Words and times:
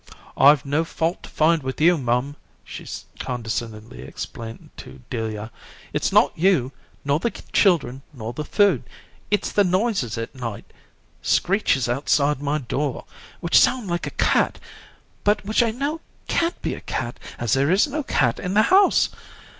'I've 0.35 0.65
no 0.65 0.83
fault 0.83 1.21
to 1.21 1.29
find 1.29 1.61
with 1.61 1.79
you, 1.79 1.95
mum,' 1.95 2.35
she 2.63 2.87
condescendingly 3.19 4.01
explained 4.01 4.71
to 4.77 5.03
Delia. 5.11 5.51
'It's 5.93 6.11
not 6.11 6.35
you, 6.35 6.71
nor 7.05 7.19
the 7.19 7.29
children, 7.53 8.01
nor 8.11 8.33
the 8.33 8.43
food. 8.43 8.81
It's 9.29 9.51
the 9.51 9.63
noises 9.63 10.17
at 10.17 10.33
night 10.33 10.65
screeches 11.21 11.87
outside 11.87 12.41
my 12.41 12.57
door, 12.57 13.05
which 13.41 13.59
sound 13.59 13.89
like 13.91 14.07
a 14.07 14.17
cat, 14.17 14.57
but 15.23 15.45
which 15.45 15.61
I 15.61 15.69
know 15.69 16.01
can't 16.27 16.59
be 16.63 16.73
a 16.73 16.81
cat, 16.81 17.19
as 17.37 17.53
there 17.53 17.69
is 17.69 17.85
no 17.85 18.01
cat 18.01 18.39
in 18.39 18.55
the 18.55 18.63
house. 18.63 19.09